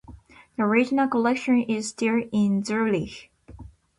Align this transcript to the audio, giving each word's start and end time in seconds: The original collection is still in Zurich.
The 0.57 0.63
original 0.63 1.07
collection 1.07 1.61
is 1.61 1.89
still 1.89 2.23
in 2.31 2.63
Zurich. 2.63 3.29